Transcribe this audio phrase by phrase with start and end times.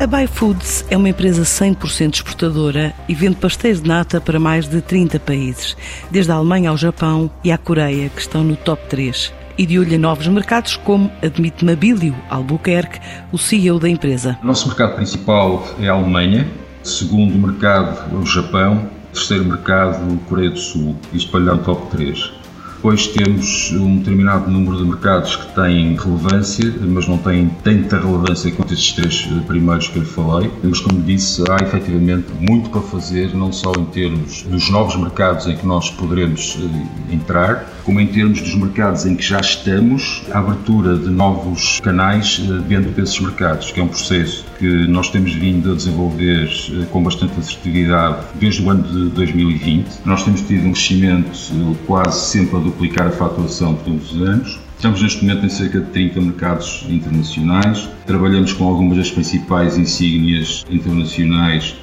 [0.00, 4.66] A Buy Foods é uma empresa 100% exportadora e vende pastéis de nata para mais
[4.66, 5.76] de 30 países,
[6.10, 9.30] desde a Alemanha ao Japão e à Coreia, que estão no top 3.
[9.58, 12.98] E de olho a novos mercados, como admite Mabílio Albuquerque,
[13.30, 14.38] o CEO da empresa.
[14.42, 16.48] O nosso mercado principal é a Alemanha,
[16.82, 22.39] segundo mercado é o Japão, terceiro mercado Coreia do Sul, isto para top 3.
[22.80, 28.50] Depois temos um determinado número de mercados que têm relevância, mas não têm tanta relevância
[28.52, 30.50] quanto estes três primeiros que eu falei.
[30.64, 35.46] Mas, como disse, há efetivamente muito para fazer, não só em termos dos novos mercados
[35.46, 40.22] em que nós poderemos eh, entrar, como em termos dos mercados em que já estamos,
[40.32, 45.10] a abertura de novos canais eh, dentro desses mercados, que é um processo que nós
[45.10, 49.86] temos vindo a desenvolver eh, com bastante assertividade desde o ano de 2020.
[50.06, 54.58] Nós temos tido um crescimento quase sempre a duplicar a faturação todos os anos.
[54.76, 57.88] Estamos neste momento em cerca de 30 mercados internacionais.
[58.06, 61.76] Trabalhamos com algumas das principais insígnias internacionais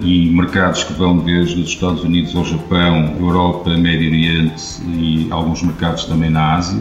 [0.00, 5.62] e mercados que vão desde os Estados Unidos ao Japão, Europa, Médio Oriente e alguns
[5.62, 6.80] mercados também na Ásia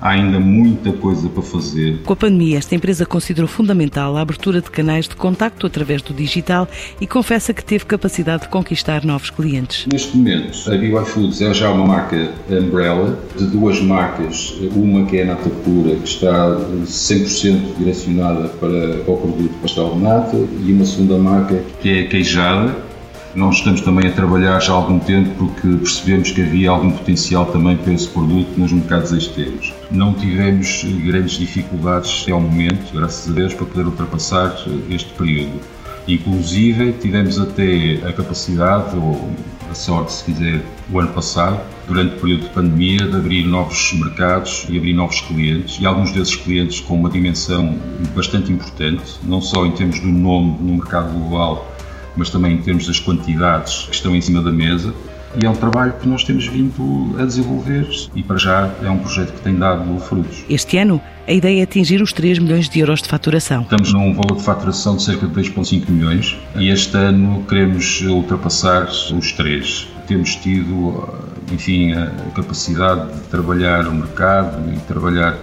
[0.00, 1.98] há ainda muita coisa para fazer.
[2.04, 6.14] Com a pandemia, esta empresa considerou fundamental a abertura de canais de contacto através do
[6.14, 6.68] digital
[7.00, 9.86] e confessa que teve capacidade de conquistar novos clientes.
[9.90, 15.18] Neste momento, a BY Foods é já uma marca umbrella de duas marcas, uma que
[15.18, 20.36] é a Nata Pura, que está 100% direcionada para, para o produto pastel de nata,
[20.36, 22.87] e uma segunda marca que é a Queijada,
[23.34, 27.46] nós estamos também a trabalhar já há algum tempo porque percebemos que havia algum potencial
[27.46, 29.72] também para esse produto nos mercados externos.
[29.90, 34.56] Não tivemos grandes dificuldades até ao momento, graças a Deus, para poder ultrapassar
[34.90, 35.60] este período.
[36.08, 39.30] Inclusive, tivemos até a capacidade, ou
[39.70, 43.92] a sorte, se quiser, o ano passado, durante o período de pandemia, de abrir novos
[43.92, 47.76] mercados e abrir novos clientes, e alguns desses clientes com uma dimensão
[48.16, 51.70] bastante importante, não só em termos do nome no mercado global,
[52.18, 54.92] mas também em termos das quantidades que estão em cima da mesa.
[55.40, 58.98] E é um trabalho que nós temos vindo a desenvolver e para já é um
[58.98, 60.44] projeto que tem dado frutos.
[60.48, 63.62] Este ano, a ideia é atingir os 3 milhões de euros de faturação.
[63.62, 68.84] Estamos num valor de faturação de cerca de 2,5 milhões e este ano queremos ultrapassar
[68.84, 69.86] os 3.
[70.06, 71.06] Temos tido,
[71.52, 75.36] enfim, a capacidade de trabalhar o mercado e trabalhar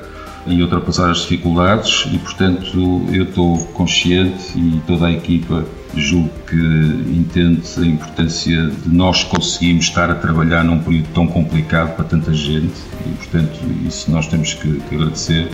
[0.48, 6.56] e ultrapassar as dificuldades e, portanto, eu estou consciente e toda a equipa julgo que
[6.56, 12.34] entende a importância de nós conseguirmos estar a trabalhar num período tão complicado para tanta
[12.34, 12.76] gente
[13.06, 15.50] e, portanto, isso nós temos que, que agradecer.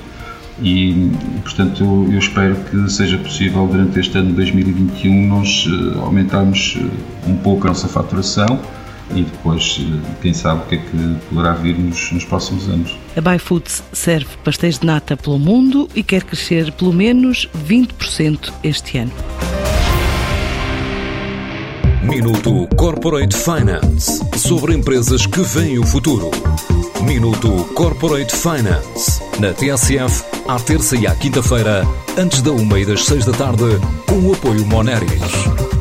[0.62, 1.12] E,
[1.44, 6.76] portanto, eu, eu, espero que seja possível durante este ano de 2021 nós uh, aumentarmos
[6.76, 8.60] uh, um pouco a nossa faturação
[9.16, 12.96] e depois, uh, quem sabe, o que é que poderá vir nos, nos próximos anos.
[13.16, 18.52] A Buy Foods serve pastéis de nata pelo mundo e quer crescer pelo menos 20%
[18.64, 19.12] este ano.
[22.04, 26.32] Minuto Corporate Finance sobre empresas que veem o futuro.
[27.04, 33.06] Minuto Corporate Finance na TSF, à terça e à quinta-feira, antes da uma e das
[33.06, 33.64] seis da tarde,
[34.08, 35.81] com o apoio Moneris.